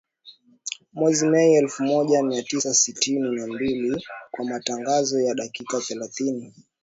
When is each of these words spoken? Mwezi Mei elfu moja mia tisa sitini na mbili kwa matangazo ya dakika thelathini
Mwezi 0.93 1.27
Mei 1.27 1.53
elfu 1.55 1.83
moja 1.83 2.23
mia 2.23 2.43
tisa 2.43 2.73
sitini 2.73 3.31
na 3.35 3.47
mbili 3.47 4.03
kwa 4.31 4.45
matangazo 4.45 5.21
ya 5.21 5.33
dakika 5.35 5.81
thelathini 5.81 6.53